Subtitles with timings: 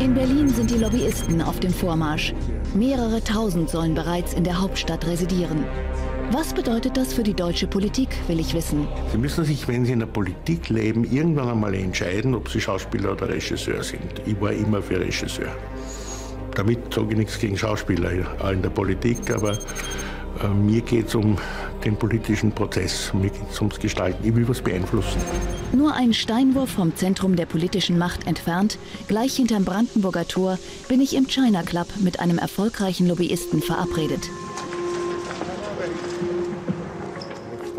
[0.00, 2.32] In Berlin sind die Lobbyisten auf dem Vormarsch.
[2.72, 5.64] Mehrere tausend sollen bereits in der Hauptstadt residieren.
[6.30, 8.86] Was bedeutet das für die deutsche Politik, will ich wissen.
[9.10, 13.12] Sie müssen sich, wenn Sie in der Politik leben, irgendwann einmal entscheiden, ob Sie Schauspieler
[13.12, 14.22] oder Regisseur sind.
[14.24, 15.48] Ich war immer für Regisseur.
[16.54, 18.12] Damit sage ich nichts gegen Schauspieler
[18.52, 19.58] in der Politik, aber
[20.44, 21.38] äh, mir geht es um
[21.84, 23.12] den politischen Prozess.
[23.50, 24.26] Es ums Gestalten.
[24.26, 25.20] Ich will was beeinflussen.
[25.72, 31.14] Nur ein Steinwurf vom Zentrum der politischen Macht entfernt, gleich hinterm Brandenburger Tor, bin ich
[31.14, 34.30] im China Club mit einem erfolgreichen Lobbyisten verabredet.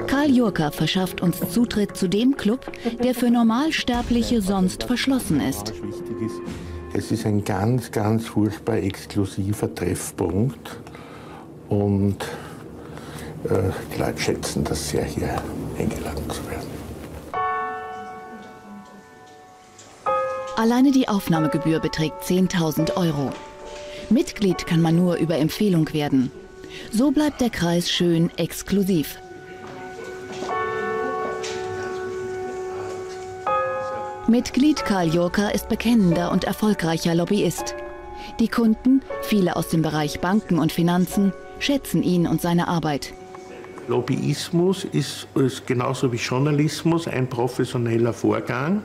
[0.08, 2.72] Karl Jurka verschafft uns Zutritt zu dem Club,
[3.04, 5.74] der für Normalsterbliche sonst verschlossen ist.
[6.94, 10.82] Es ist ein ganz, ganz furchtbar exklusiver Treffpunkt
[11.70, 12.18] und
[13.46, 15.42] äh, die Leute schätzen das sehr, hier
[15.78, 16.68] eingeladen zu werden.
[20.58, 23.32] Alleine die Aufnahmegebühr beträgt 10.000 Euro.
[24.10, 26.32] Mitglied kann man nur über Empfehlung werden.
[26.92, 29.20] So bleibt der Kreis schön exklusiv.
[34.28, 37.76] Mitglied Karl Jurka ist bekennender und erfolgreicher Lobbyist.
[38.40, 43.14] Die Kunden, viele aus dem Bereich Banken und Finanzen, schätzen ihn und seine Arbeit.
[43.90, 48.84] Lobbyismus ist, ist genauso wie Journalismus ein professioneller Vorgang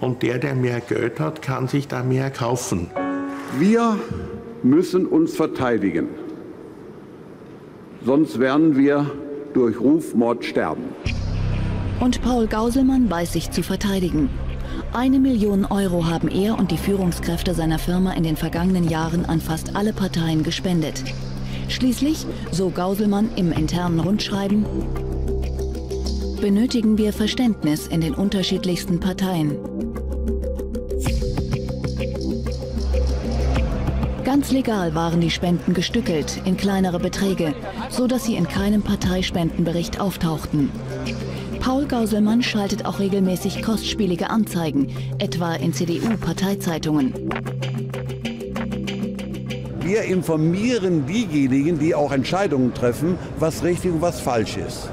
[0.00, 2.90] und der, der mehr Geld hat, kann sich da mehr kaufen.
[3.58, 3.98] Wir
[4.62, 6.08] müssen uns verteidigen,
[8.04, 9.10] sonst werden wir
[9.52, 10.84] durch Rufmord sterben.
[12.00, 14.30] Und Paul Gauselmann weiß sich zu verteidigen.
[14.92, 19.40] Eine Million Euro haben er und die Führungskräfte seiner Firma in den vergangenen Jahren an
[19.40, 21.04] fast alle Parteien gespendet.
[21.70, 24.66] Schließlich, so Gauselmann im internen Rundschreiben,
[26.40, 29.56] benötigen wir Verständnis in den unterschiedlichsten Parteien.
[34.24, 37.54] Ganz legal waren die Spenden gestückelt in kleinere Beträge,
[37.88, 40.70] so dass sie in keinem Parteispendenbericht auftauchten.
[41.60, 47.14] Paul Gauselmann schaltet auch regelmäßig kostspielige Anzeigen, etwa in CDU-Parteizeitungen.
[49.82, 54.90] Wir informieren diejenigen, die auch Entscheidungen treffen, was richtig und was falsch ist.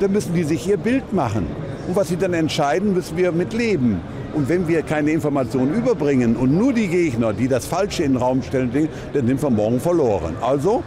[0.00, 1.46] Da müssen die sich ihr Bild machen.
[1.88, 4.00] Und was sie dann entscheiden, müssen wir mitleben.
[4.34, 8.22] Und wenn wir keine Informationen überbringen und nur die Gegner, die das Falsche in den
[8.22, 10.36] Raum stellen, dann sind wir morgen verloren.
[10.40, 10.82] Also,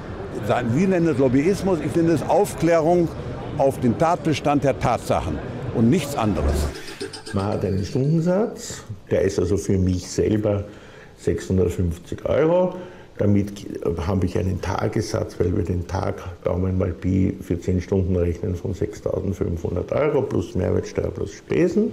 [0.75, 3.07] Sie nennen es Lobbyismus, ich nenne es Aufklärung
[3.57, 5.37] auf den Tatbestand der Tatsachen
[5.75, 6.67] und nichts anderes.
[7.33, 10.65] Man hat einen Stundensatz, der ist also für mich selber
[11.17, 12.75] 650 Euro.
[13.17, 13.65] Damit
[14.05, 18.55] habe ich einen Tagessatz, weil wir den Tag Daumen mal Pi für 10 Stunden rechnen
[18.55, 21.91] von 6.500 Euro plus Mehrwertsteuer plus Spesen.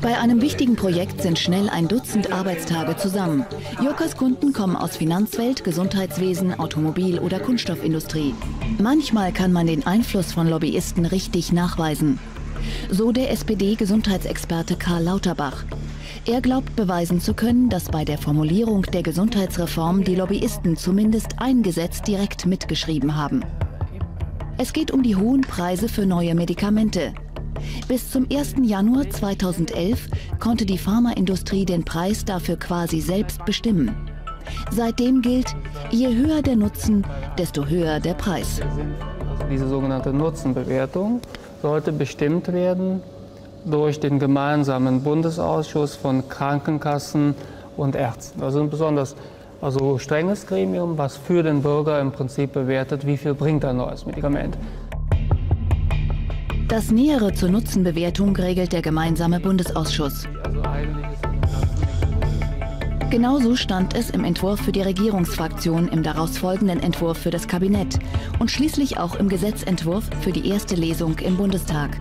[0.00, 3.44] Bei einem wichtigen Projekt sind schnell ein Dutzend Arbeitstage zusammen.
[3.84, 8.34] Jokas Kunden kommen aus Finanzwelt, Gesundheitswesen, Automobil- oder Kunststoffindustrie.
[8.80, 12.18] Manchmal kann man den Einfluss von Lobbyisten richtig nachweisen.
[12.90, 15.64] So der SPD-Gesundheitsexperte Karl Lauterbach.
[16.26, 21.62] Er glaubt beweisen zu können, dass bei der Formulierung der Gesundheitsreform die Lobbyisten zumindest ein
[21.62, 23.44] Gesetz direkt mitgeschrieben haben.
[24.58, 27.12] Es geht um die hohen Preise für neue Medikamente.
[27.88, 28.54] Bis zum 1.
[28.62, 30.08] Januar 2011
[30.38, 33.94] konnte die Pharmaindustrie den Preis dafür quasi selbst bestimmen.
[34.70, 35.54] Seitdem gilt,
[35.90, 37.04] je höher der Nutzen,
[37.38, 38.60] desto höher der Preis.
[39.50, 41.20] Diese sogenannte Nutzenbewertung
[41.62, 43.00] sollte bestimmt werden
[43.64, 47.34] durch den gemeinsamen Bundesausschuss von Krankenkassen
[47.76, 48.42] und Ärzten.
[48.42, 49.14] Also ein besonders
[49.60, 54.04] also strenges Gremium, was für den Bürger im Prinzip bewertet, wie viel bringt ein neues
[54.04, 54.58] Medikament.
[56.66, 60.26] Das Nähere zur Nutzenbewertung regelt der gemeinsame Bundesausschuss.
[63.12, 67.98] Genauso stand es im Entwurf für die Regierungsfraktion, im daraus folgenden Entwurf für das Kabinett
[68.38, 72.00] und schließlich auch im Gesetzentwurf für die erste Lesung im Bundestag.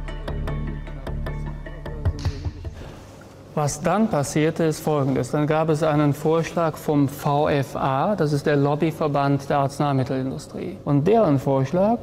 [3.55, 5.31] Was dann passierte, ist Folgendes.
[5.31, 10.77] Dann gab es einen Vorschlag vom VFA, das ist der Lobbyverband der Arzneimittelindustrie.
[10.85, 11.97] Und deren Vorschlag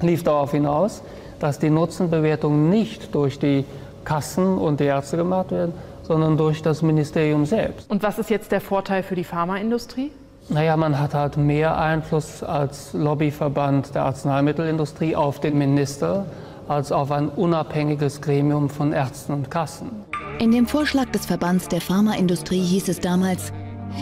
[0.00, 1.02] lief darauf hinaus,
[1.40, 3.66] dass die Nutzenbewertung nicht durch die
[4.06, 7.90] Kassen und die Ärzte gemacht werden, sondern durch das Ministerium selbst.
[7.90, 10.10] Und was ist jetzt der Vorteil für die Pharmaindustrie?
[10.48, 16.26] Naja, man hat halt mehr Einfluss als Lobbyverband der Arzneimittelindustrie auf den Minister
[16.68, 19.90] als auf ein unabhängiges Gremium von Ärzten und Kassen.
[20.38, 23.52] In dem Vorschlag des Verbands der Pharmaindustrie hieß es damals,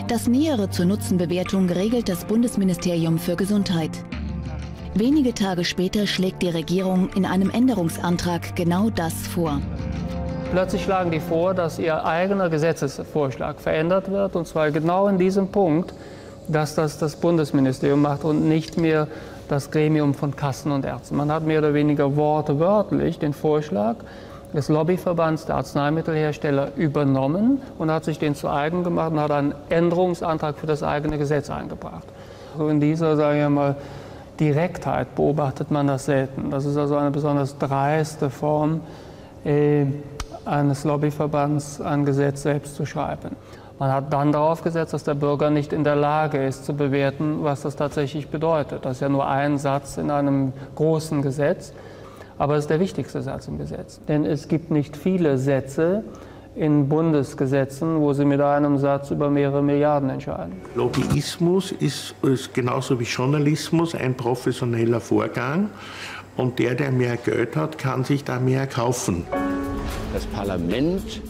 [0.07, 3.91] das Nähere zur Nutzenbewertung regelt das Bundesministerium für Gesundheit.
[4.95, 9.61] Wenige Tage später schlägt die Regierung in einem Änderungsantrag genau das vor.
[10.53, 15.47] Plötzlich schlagen die vor, dass ihr eigener Gesetzesvorschlag verändert wird, und zwar genau in diesem
[15.47, 15.95] Punkt,
[16.47, 19.07] dass das das Bundesministerium macht und nicht mehr
[19.49, 21.15] das Gremium von Kassen und Ärzten.
[21.15, 23.95] Man hat mehr oder weniger wortwörtlich den Vorschlag
[24.53, 29.55] des Lobbyverbands der Arzneimittelhersteller übernommen und hat sich den zu eigen gemacht und hat einen
[29.69, 32.05] Änderungsantrag für das eigene Gesetz eingebracht.
[32.55, 33.75] So in dieser, sage ich mal,
[34.39, 36.51] Direktheit beobachtet man das selten.
[36.51, 38.81] Das ist also eine besonders dreiste Form
[39.45, 39.85] äh,
[40.45, 43.35] eines Lobbyverbands, ein Gesetz selbst zu schreiben.
[43.79, 47.39] Man hat dann darauf gesetzt, dass der Bürger nicht in der Lage ist zu bewerten,
[47.43, 48.85] was das tatsächlich bedeutet.
[48.85, 51.73] Das ist ja nur ein Satz in einem großen Gesetz,
[52.37, 53.99] aber es ist der wichtigste Satz im Gesetz.
[54.07, 56.03] Denn es gibt nicht viele Sätze
[56.55, 60.61] in Bundesgesetzen, wo sie mit einem Satz über mehrere Milliarden entscheiden.
[60.75, 65.69] Lobbyismus ist, ist genauso wie Journalismus ein professioneller Vorgang.
[66.35, 69.25] Und der, der mehr Geld hat, kann sich da mehr kaufen.
[70.13, 71.21] Das Parlament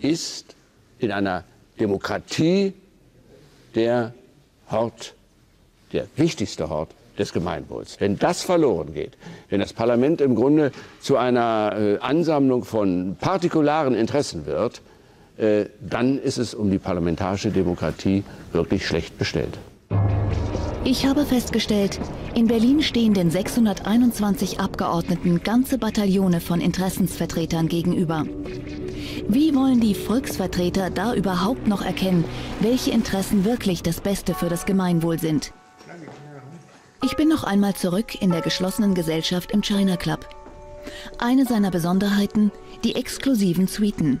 [0.00, 0.54] ist
[1.00, 1.42] in einer
[1.80, 2.72] Demokratie
[3.74, 4.14] der
[4.70, 5.14] Hort,
[5.92, 8.00] der wichtigste Hort des Gemeinwohls.
[8.00, 9.18] Wenn das verloren geht,
[9.50, 10.70] wenn das Parlament im Grunde
[11.00, 14.82] zu einer äh, Ansammlung von partikularen Interessen wird,
[15.36, 18.22] äh, dann ist es um die parlamentarische Demokratie
[18.52, 19.58] wirklich schlecht bestellt.
[20.84, 22.00] Ich habe festgestellt,
[22.34, 28.26] in Berlin stehen den 621 Abgeordneten ganze Bataillone von Interessensvertretern gegenüber.
[29.28, 32.24] Wie wollen die Volksvertreter da überhaupt noch erkennen,
[32.58, 35.52] welche Interessen wirklich das Beste für das Gemeinwohl sind?
[37.04, 40.28] Ich bin noch einmal zurück in der geschlossenen Gesellschaft im China Club.
[41.18, 42.50] Eine seiner Besonderheiten,
[42.82, 44.20] die exklusiven Suiten.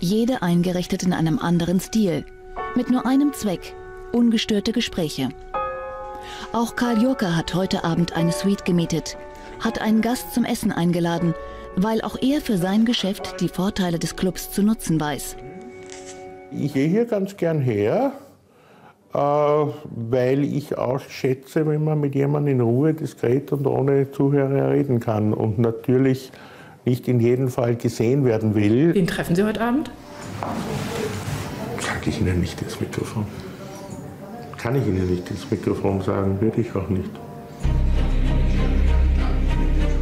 [0.00, 2.26] Jede eingerichtet in einem anderen Stil,
[2.74, 3.76] mit nur einem Zweck,
[4.12, 5.28] ungestörte Gespräche.
[6.52, 9.16] Auch Karl Jurka hat heute Abend eine Suite gemietet,
[9.60, 11.34] hat einen Gast zum Essen eingeladen
[11.76, 15.36] weil auch er für sein Geschäft die Vorteile des Clubs zu nutzen weiß.
[16.52, 18.12] Ich gehe hier ganz gern her,
[19.12, 24.70] äh, weil ich auch schätze, wenn man mit jemandem in Ruhe, diskret und ohne Zuhörer
[24.70, 26.30] reden kann und natürlich
[26.84, 28.94] nicht in jedem Fall gesehen werden will.
[28.94, 29.90] Wen treffen Sie heute Abend?
[31.80, 33.26] Sage ich Ihnen nicht ins Mikrofon.
[34.64, 37.10] Kann ich Ihnen nicht ins Mikrofon sagen, würde ich auch nicht.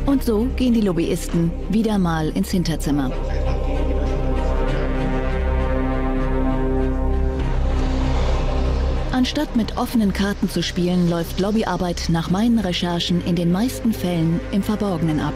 [0.06, 3.10] Und so gehen die Lobbyisten wieder mal ins Hinterzimmer.
[9.10, 14.38] Anstatt mit offenen Karten zu spielen, läuft Lobbyarbeit nach meinen Recherchen in den meisten Fällen
[14.52, 15.34] im Verborgenen ab.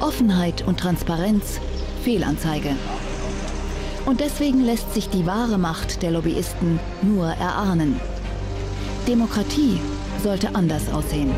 [0.00, 1.58] Offenheit und Transparenz,
[2.02, 2.76] Fehlanzeige.
[4.04, 7.98] Und deswegen lässt sich die wahre Macht der Lobbyisten nur erahnen.
[9.06, 9.80] Demokratie
[10.20, 11.30] sollte anders aussehen.